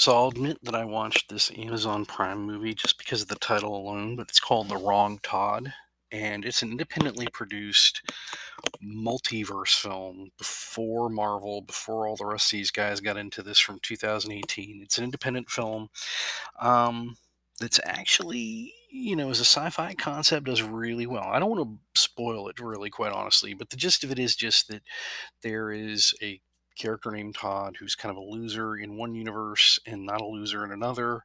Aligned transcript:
So 0.00 0.16
I'll 0.16 0.28
admit 0.28 0.56
that 0.62 0.74
I 0.74 0.86
watched 0.86 1.28
this 1.28 1.52
Amazon 1.58 2.06
Prime 2.06 2.40
movie 2.40 2.72
just 2.72 2.96
because 2.96 3.20
of 3.20 3.28
the 3.28 3.34
title 3.34 3.76
alone, 3.76 4.16
but 4.16 4.30
it's 4.30 4.40
called 4.40 4.70
The 4.70 4.78
Wrong 4.78 5.20
Todd. 5.22 5.74
And 6.10 6.46
it's 6.46 6.62
an 6.62 6.70
independently 6.70 7.26
produced 7.30 8.10
multiverse 8.82 9.78
film 9.78 10.30
before 10.38 11.10
Marvel, 11.10 11.60
before 11.60 12.08
all 12.08 12.16
the 12.16 12.24
rest 12.24 12.50
of 12.50 12.56
these 12.56 12.70
guys 12.70 13.00
got 13.00 13.18
into 13.18 13.42
this 13.42 13.58
from 13.58 13.78
2018. 13.82 14.80
It's 14.82 14.96
an 14.96 15.04
independent 15.04 15.50
film 15.50 15.90
um, 16.58 17.18
that's 17.60 17.78
actually, 17.84 18.72
you 18.90 19.14
know, 19.14 19.28
as 19.28 19.40
a 19.40 19.44
sci 19.44 19.68
fi 19.68 19.92
concept, 19.92 20.46
does 20.46 20.62
really 20.62 21.06
well. 21.06 21.24
I 21.24 21.38
don't 21.38 21.50
want 21.50 21.68
to 21.68 22.00
spoil 22.00 22.48
it, 22.48 22.58
really, 22.58 22.88
quite 22.88 23.12
honestly, 23.12 23.52
but 23.52 23.68
the 23.68 23.76
gist 23.76 24.02
of 24.02 24.10
it 24.10 24.18
is 24.18 24.34
just 24.34 24.68
that 24.68 24.80
there 25.42 25.70
is 25.70 26.14
a 26.22 26.40
character 26.80 27.10
named 27.10 27.34
Todd 27.34 27.76
who's 27.78 27.94
kind 27.94 28.10
of 28.10 28.16
a 28.16 28.26
loser 28.26 28.76
in 28.76 28.96
one 28.96 29.14
universe 29.14 29.78
and 29.86 30.06
not 30.06 30.20
a 30.20 30.26
loser 30.26 30.64
in 30.64 30.72
another. 30.72 31.24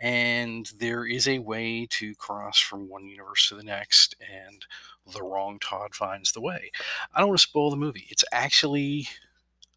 And 0.00 0.70
there 0.78 1.06
is 1.06 1.28
a 1.28 1.38
way 1.38 1.86
to 1.90 2.14
cross 2.16 2.58
from 2.58 2.88
one 2.88 3.06
universe 3.06 3.48
to 3.48 3.54
the 3.54 3.62
next, 3.62 4.16
and 4.20 4.66
the 5.12 5.22
wrong 5.22 5.58
Todd 5.60 5.94
finds 5.94 6.32
the 6.32 6.40
way. 6.40 6.70
I 7.14 7.20
don't 7.20 7.28
want 7.28 7.38
to 7.38 7.46
spoil 7.46 7.70
the 7.70 7.76
movie. 7.76 8.06
It's 8.08 8.24
actually 8.32 9.08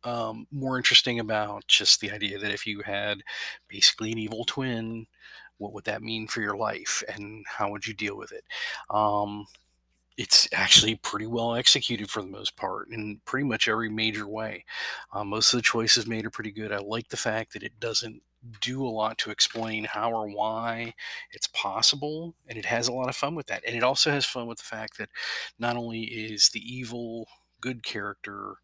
um, 0.03 0.47
more 0.51 0.77
interesting 0.77 1.19
about 1.19 1.67
just 1.67 1.99
the 1.99 2.11
idea 2.11 2.39
that 2.39 2.51
if 2.51 2.65
you 2.65 2.81
had 2.81 3.21
basically 3.67 4.11
an 4.11 4.17
evil 4.17 4.45
twin, 4.45 5.07
what 5.57 5.73
would 5.73 5.83
that 5.85 6.01
mean 6.01 6.25
for 6.27 6.41
your 6.41 6.57
life 6.57 7.03
and 7.13 7.45
how 7.47 7.69
would 7.69 7.85
you 7.85 7.93
deal 7.93 8.17
with 8.17 8.31
it? 8.31 8.45
Um, 8.89 9.45
it's 10.19 10.49
actually 10.51 10.95
pretty 10.95 11.25
well 11.25 11.55
executed 11.55 12.09
for 12.09 12.21
the 12.21 12.27
most 12.27 12.57
part 12.57 12.89
in 12.91 13.21
pretty 13.23 13.45
much 13.45 13.69
every 13.69 13.89
major 13.89 14.27
way. 14.27 14.65
Uh, 15.13 15.23
most 15.23 15.53
of 15.53 15.57
the 15.57 15.63
choices 15.63 16.05
made 16.05 16.25
are 16.25 16.29
pretty 16.29 16.51
good. 16.51 16.73
I 16.73 16.79
like 16.79 17.07
the 17.07 17.15
fact 17.15 17.53
that 17.53 17.63
it 17.63 17.79
doesn't 17.79 18.21
do 18.59 18.85
a 18.85 18.89
lot 18.89 19.17
to 19.19 19.31
explain 19.31 19.85
how 19.85 20.11
or 20.11 20.27
why 20.27 20.93
it's 21.31 21.47
possible, 21.47 22.35
and 22.49 22.57
it 22.57 22.65
has 22.65 22.89
a 22.89 22.93
lot 22.93 23.07
of 23.07 23.15
fun 23.15 23.33
with 23.33 23.47
that. 23.47 23.63
And 23.65 23.77
it 23.77 23.83
also 23.83 24.11
has 24.11 24.25
fun 24.25 24.45
with 24.45 24.57
the 24.57 24.65
fact 24.65 24.97
that 24.97 25.09
not 25.57 25.77
only 25.77 26.01
is 26.01 26.49
the 26.49 26.59
evil 26.59 27.25
good 27.61 27.81
character 27.81 28.55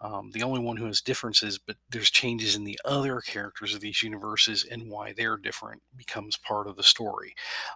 um, 0.00 0.30
the 0.32 0.42
only 0.42 0.60
one 0.60 0.76
who 0.76 0.86
has 0.86 1.00
differences, 1.00 1.58
but 1.58 1.76
there's 1.90 2.10
changes 2.10 2.54
in 2.54 2.64
the 2.64 2.78
other 2.84 3.20
characters 3.20 3.74
of 3.74 3.80
these 3.80 4.02
universes 4.02 4.64
and 4.70 4.88
why 4.90 5.12
they're 5.12 5.36
different 5.36 5.82
becomes 5.96 6.36
part 6.36 6.68
of 6.68 6.76
the 6.76 6.82
story. 6.82 7.34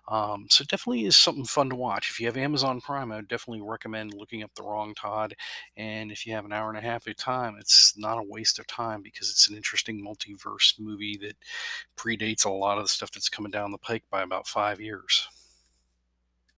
Um, 0.09 0.47
so 0.49 0.65
definitely 0.65 1.05
is 1.05 1.17
something 1.17 1.45
fun 1.45 1.71
to 1.71 1.77
watch. 1.77 2.11
If 2.11 2.21
you 2.21 2.27
have 2.27 2.37
Amazon 2.37 2.81
Prime, 2.81 3.11
I 3.13 3.17
would 3.17 3.29
definitely 3.29 3.63
recommend 3.63 4.15
looking 4.15 4.43
up 4.43 4.55
The 4.55 4.63
Wrong 4.63 4.95
Todd. 4.95 5.35
And 5.77 6.13
if 6.13 6.27
you 6.27 6.33
have 6.35 6.45
an 6.45 6.53
hour 6.53 6.69
and 6.69 6.79
a 6.79 6.83
half 6.83 7.07
of 7.07 7.17
time, 7.17 7.57
it's 7.59 7.95
not 7.97 8.19
a 8.19 8.23
waste 8.23 8.59
of 8.59 8.67
time 8.67 9.03
because 9.03 9.31
it's 9.31 9.49
an 9.49 9.57
interesting 9.57 10.05
multiverse 10.05 10.79
movie 10.79 11.19
that 11.23 11.37
predates 11.97 12.45
a 12.45 12.51
lot 12.51 12.79
of 12.79 12.85
the 12.85 12.89
stuff 12.89 13.11
that's 13.11 13.29
coming 13.29 13.51
down 13.51 13.71
the 13.73 13.79
pike 13.79 14.05
by 14.11 14.23
about 14.23 14.47
five 14.47 14.81
years. 14.81 15.29